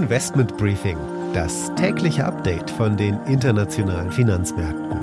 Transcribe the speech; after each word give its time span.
Investment 0.00 0.56
Briefing, 0.56 0.96
das 1.34 1.70
tägliche 1.74 2.24
Update 2.24 2.70
von 2.70 2.96
den 2.96 3.20
internationalen 3.26 4.10
Finanzmärkten. 4.10 4.98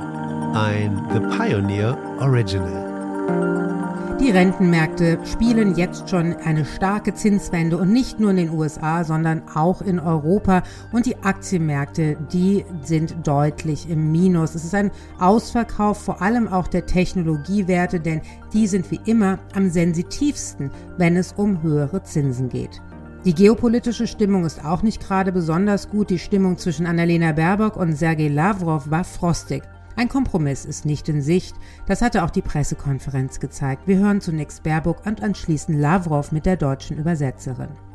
Ein 0.56 1.08
The 1.14 1.20
Pioneer 1.38 1.96
Original. 2.20 4.18
Die 4.20 4.32
Rentenmärkte 4.32 5.20
spielen 5.24 5.76
jetzt 5.76 6.10
schon 6.10 6.34
eine 6.38 6.66
starke 6.66 7.14
Zinswende 7.14 7.78
und 7.78 7.94
nicht 7.94 8.20
nur 8.20 8.32
in 8.32 8.38
den 8.38 8.50
USA, 8.50 9.04
sondern 9.04 9.44
auch 9.54 9.84
in 9.84 10.00
Europa. 10.00 10.64
Und 10.92 11.06
die 11.06 11.18
Aktienmärkte, 11.18 12.18
die 12.34 12.66
sind 12.82 13.16
deutlich 13.24 13.88
im 13.92 14.12
Minus. 14.12 14.56
Es 14.56 14.66
ist 14.66 14.74
ein 14.74 14.90
Ausverkauf 15.20 16.02
vor 16.02 16.24
allem 16.24 16.48
auch 16.48 16.68
der 16.68 16.88
Technologiewerte, 16.88 18.00
denn 18.00 18.22
die 18.52 18.66
sind 18.66 18.90
wie 18.90 19.00
immer 19.06 19.38
am 19.54 19.70
sensitivsten, 19.70 20.72
wenn 20.98 21.16
es 21.16 21.34
um 21.34 21.62
höhere 21.62 22.02
Zinsen 22.02 22.50
geht. 22.50 22.82
Die 23.28 23.36
geopolitische 23.36 24.08
Stimmung 24.08 24.46
ist 24.46 24.64
auch 24.64 24.84
nicht 24.84 25.06
gerade 25.06 25.34
besonders 25.34 25.90
gut. 25.90 26.12
Die 26.12 26.18
Stimmung 26.18 26.58
zwischen 26.58 26.86
Annalena 26.86 27.34
Baerbock 27.34 27.76
und 27.76 27.94
Sergei 27.94 28.30
Lavrov 28.30 28.90
war 28.90 29.04
frostig. 29.04 29.64
Ein 29.98 30.08
Kompromiss 30.08 30.64
ist 30.64 30.86
nicht 30.86 31.10
in 31.10 31.22
Sicht. 31.22 31.54
Das 31.88 32.02
hatte 32.02 32.24
auch 32.24 32.30
die 32.30 32.42
Pressekonferenz 32.42 33.42
gezeigt. 33.42 33.86
Wir 33.86 33.98
hören 33.98 34.22
zunächst 34.22 34.64
Baerbock 34.64 35.06
und 35.06 35.22
anschließend 35.22 35.78
Lavrov 35.78 36.32
mit 36.32 36.46
der 36.46 36.56
deutschen 36.56 37.00
Übersetzerin 37.00 37.87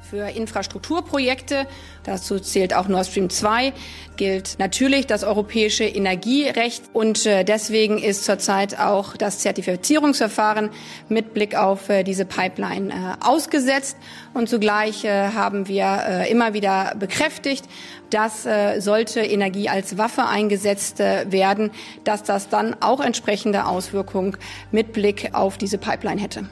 für 0.00 0.28
Infrastrukturprojekte. 0.28 1.66
Dazu 2.04 2.38
zählt 2.38 2.74
auch 2.74 2.88
Nord 2.88 3.06
Stream 3.06 3.30
2, 3.30 3.72
gilt 4.16 4.58
natürlich 4.58 5.06
das 5.06 5.24
europäische 5.24 5.84
Energierecht 5.84 6.84
und 6.92 7.26
äh, 7.26 7.44
deswegen 7.44 7.98
ist 7.98 8.24
zurzeit 8.24 8.78
auch 8.78 9.16
das 9.16 9.40
Zertifizierungsverfahren 9.40 10.70
mit 11.08 11.34
Blick 11.34 11.56
auf 11.56 11.88
äh, 11.88 12.04
diese 12.04 12.24
Pipeline 12.24 12.92
äh, 12.92 13.24
ausgesetzt 13.24 13.96
und 14.34 14.48
zugleich 14.48 15.04
haben 15.06 15.66
wir 15.66 16.26
immer 16.28 16.52
wieder 16.52 16.94
bekräftigt, 16.98 17.64
dass 18.10 18.46
sollte 18.78 19.20
Energie 19.20 19.70
als 19.70 19.96
Waffe 19.96 20.26
eingesetzt 20.26 20.98
werden, 20.98 21.70
dass 22.04 22.22
das 22.22 22.50
dann 22.50 22.76
auch 22.80 23.00
entsprechende 23.00 23.64
Auswirkungen 23.64 24.36
mit 24.72 24.92
Blick 24.92 25.30
auf 25.32 25.56
diese 25.56 25.78
Pipeline 25.78 26.20
hätte. 26.20 26.48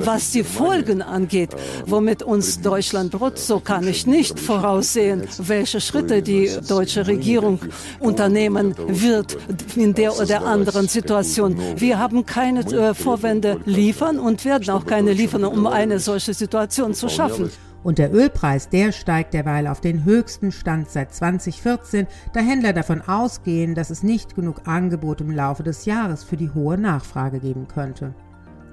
Was 0.00 0.30
die 0.30 0.44
Folgen 0.44 1.02
angeht, 1.02 1.50
womit 1.86 2.22
uns 2.22 2.60
Deutschland 2.60 3.14
droht, 3.14 3.38
so 3.38 3.60
kann 3.60 3.86
ich 3.86 4.06
nicht 4.06 4.38
voraussehen, 4.38 5.26
welche 5.38 5.80
Schritte 5.80 6.22
die 6.22 6.50
deutsche 6.68 7.06
Regierung 7.06 7.60
unternehmen 8.00 8.74
wird 8.86 9.36
in 9.76 9.94
der 9.94 10.18
oder 10.18 10.44
anderen 10.44 10.88
Situation. 10.88 11.56
Wir 11.76 11.98
haben 11.98 12.26
keine 12.26 12.60
äh, 12.60 12.94
Vorwände 12.94 13.60
liefern 13.64 14.18
und 14.18 14.44
werden 14.44 14.70
auch 14.70 14.86
keine 14.86 15.12
liefern, 15.12 15.44
um 15.44 15.66
eine 15.66 15.98
solche 15.98 16.34
Situation 16.34 16.94
zu 16.94 17.08
schaffen. 17.08 17.50
Und 17.84 17.98
der 17.98 18.12
Ölpreis, 18.12 18.68
der 18.68 18.92
steigt 18.92 19.34
derweil 19.34 19.66
auf 19.66 19.80
den 19.80 20.04
höchsten 20.04 20.50
Stand 20.50 20.90
seit 20.90 21.14
2014, 21.14 22.06
da 22.32 22.40
Händler 22.40 22.72
davon 22.72 23.00
ausgehen, 23.02 23.74
dass 23.74 23.90
es 23.90 24.02
nicht 24.02 24.34
genug 24.34 24.66
Angebot 24.66 25.20
im 25.20 25.30
Laufe 25.30 25.62
des 25.62 25.84
Jahres 25.84 26.24
für 26.24 26.36
die 26.36 26.50
hohe 26.52 26.76
Nachfrage 26.76 27.38
geben 27.38 27.68
könnte. 27.68 28.14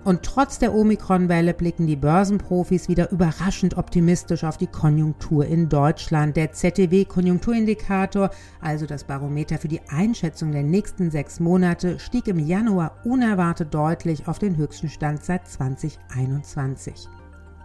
Und 0.06 0.22
trotz 0.22 0.60
der 0.60 0.76
Omikron-Welle 0.76 1.56
blicken 1.56 1.88
die 1.88 1.96
Börsenprofis 1.96 2.88
wieder 2.88 3.12
überraschend 3.12 3.76
optimistisch 3.76 4.44
auf 4.44 4.56
die 4.56 4.68
Konjunktur 4.68 5.48
in 5.48 5.68
Deutschland. 5.68 6.38
Der 6.38 6.52
ZTW-Konjunkturindikator, 6.52 8.30
also 8.62 8.86
das 8.86 9.04
Barometer 9.04 9.58
für 9.58 9.68
die 9.68 9.82
Einschätzung 9.90 10.52
der 10.52 10.62
nächsten 10.62 11.10
sechs 11.10 11.40
Monate, 11.40 11.98
stieg 11.98 12.28
im 12.28 12.38
Januar 12.38 13.00
unerwartet 13.04 13.74
deutlich 13.74 14.28
auf 14.28 14.38
den 14.38 14.56
höchsten 14.58 14.90
Stand 14.90 15.24
seit 15.24 15.48
2021. 15.48 17.10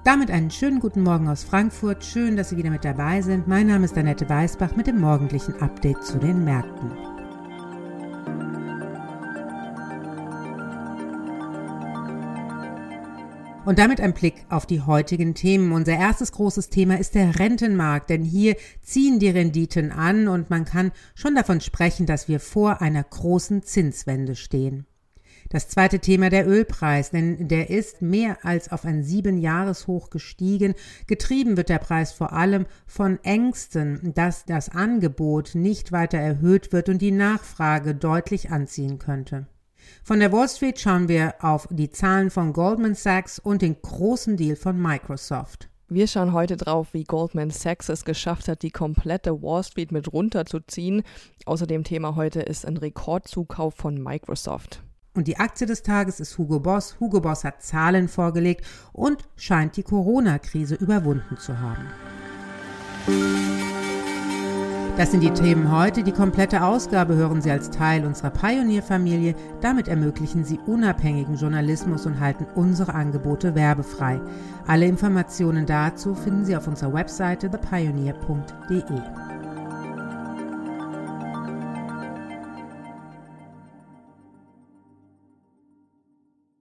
Damit 0.02 0.30
einen 0.30 0.50
schönen 0.50 0.80
guten 0.80 1.02
Morgen 1.02 1.28
aus 1.28 1.44
Frankfurt. 1.44 2.02
Schön, 2.02 2.38
dass 2.38 2.48
Sie 2.48 2.56
wieder 2.56 2.70
mit 2.70 2.86
dabei 2.86 3.20
sind. 3.20 3.48
Mein 3.48 3.66
Name 3.66 3.84
ist 3.84 3.98
Annette 3.98 4.26
Weißbach 4.26 4.76
mit 4.76 4.86
dem 4.86 4.98
morgendlichen 4.98 5.60
Update 5.60 6.02
zu 6.02 6.16
den 6.16 6.42
Märkten. 6.42 7.09
Und 13.66 13.78
damit 13.78 14.00
ein 14.00 14.14
Blick 14.14 14.46
auf 14.48 14.64
die 14.64 14.80
heutigen 14.80 15.34
Themen. 15.34 15.72
Unser 15.72 15.92
erstes 15.92 16.32
großes 16.32 16.70
Thema 16.70 16.98
ist 16.98 17.14
der 17.14 17.38
Rentenmarkt, 17.38 18.08
denn 18.08 18.24
hier 18.24 18.56
ziehen 18.80 19.18
die 19.18 19.28
Renditen 19.28 19.92
an 19.92 20.28
und 20.28 20.48
man 20.48 20.64
kann 20.64 20.92
schon 21.14 21.34
davon 21.34 21.60
sprechen, 21.60 22.06
dass 22.06 22.26
wir 22.26 22.40
vor 22.40 22.80
einer 22.80 23.04
großen 23.04 23.62
Zinswende 23.62 24.34
stehen. 24.34 24.86
Das 25.50 25.68
zweite 25.68 25.98
Thema 25.98 26.30
der 26.30 26.48
Ölpreis, 26.48 27.10
denn 27.10 27.48
der 27.48 27.70
ist 27.70 28.00
mehr 28.00 28.38
als 28.44 28.72
auf 28.72 28.84
ein 28.84 29.02
sieben 29.02 29.36
Jahreshoch 29.36 30.08
gestiegen. 30.08 30.74
Getrieben 31.06 31.56
wird 31.56 31.68
der 31.68 31.78
Preis 31.78 32.12
vor 32.12 32.32
allem 32.32 32.66
von 32.86 33.22
Ängsten, 33.24 34.12
dass 34.14 34.46
das 34.46 34.70
Angebot 34.70 35.54
nicht 35.54 35.92
weiter 35.92 36.18
erhöht 36.18 36.72
wird 36.72 36.88
und 36.88 37.02
die 37.02 37.10
Nachfrage 37.10 37.94
deutlich 37.94 38.50
anziehen 38.50 38.98
könnte. 38.98 39.48
Von 40.02 40.20
der 40.20 40.32
Wall 40.32 40.48
Street 40.48 40.78
schauen 40.78 41.08
wir 41.08 41.34
auf 41.40 41.68
die 41.70 41.90
Zahlen 41.90 42.30
von 42.30 42.52
Goldman 42.52 42.94
Sachs 42.94 43.38
und 43.38 43.62
den 43.62 43.80
großen 43.80 44.36
Deal 44.36 44.56
von 44.56 44.80
Microsoft. 44.80 45.68
Wir 45.88 46.06
schauen 46.06 46.32
heute 46.32 46.56
drauf, 46.56 46.88
wie 46.92 47.02
Goldman 47.02 47.50
Sachs 47.50 47.88
es 47.88 48.04
geschafft 48.04 48.46
hat, 48.46 48.62
die 48.62 48.70
komplette 48.70 49.42
Wall 49.42 49.64
Street 49.64 49.90
mit 49.90 50.12
runterzuziehen. 50.12 51.02
Außerdem 51.46 51.82
Thema 51.82 52.14
heute 52.14 52.40
ist 52.40 52.64
ein 52.64 52.76
Rekordzukauf 52.76 53.74
von 53.74 54.00
Microsoft. 54.00 54.82
Und 55.14 55.26
die 55.26 55.38
Aktie 55.38 55.66
des 55.66 55.82
Tages 55.82 56.20
ist 56.20 56.38
Hugo 56.38 56.60
Boss. 56.60 57.00
Hugo 57.00 57.20
Boss 57.20 57.42
hat 57.42 57.62
Zahlen 57.62 58.08
vorgelegt 58.08 58.64
und 58.92 59.24
scheint 59.34 59.76
die 59.76 59.82
Corona-Krise 59.82 60.76
überwunden 60.76 61.36
zu 61.38 61.58
haben. 61.58 61.88
Das 64.96 65.12
sind 65.12 65.22
die 65.22 65.30
Themen 65.30 65.72
heute. 65.72 66.02
Die 66.02 66.12
komplette 66.12 66.62
Ausgabe 66.62 67.14
hören 67.14 67.40
Sie 67.40 67.50
als 67.50 67.70
Teil 67.70 68.04
unserer 68.04 68.30
Pionierfamilie. 68.30 69.34
Damit 69.60 69.88
ermöglichen 69.88 70.44
Sie 70.44 70.58
unabhängigen 70.66 71.36
Journalismus 71.36 72.04
und 72.06 72.20
halten 72.20 72.46
unsere 72.54 72.94
Angebote 72.94 73.54
werbefrei. 73.54 74.20
Alle 74.66 74.86
Informationen 74.86 75.64
dazu 75.64 76.14
finden 76.14 76.44
Sie 76.44 76.56
auf 76.56 76.66
unserer 76.66 76.92
Webseite 76.92 77.50
thepioneer.de. 77.50 79.29